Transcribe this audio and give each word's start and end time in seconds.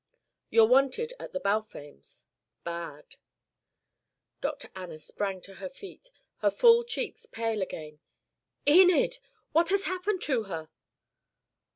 You're 0.49 0.65
wanted 0.65 1.13
at 1.19 1.31
the 1.31 1.39
Balfames 1.39 2.25
bad." 2.63 3.17
Dr. 4.41 4.71
Anna 4.75 4.97
sprang 4.97 5.41
to 5.41 5.53
her 5.61 5.69
feet, 5.69 6.09
her 6.37 6.49
full 6.49 6.83
cheeks 6.83 7.27
pale 7.27 7.61
again. 7.61 7.99
"Enid! 8.67 9.19
What 9.51 9.69
has 9.69 9.83
happened 9.83 10.23
to 10.23 10.45
her?" 10.45 10.69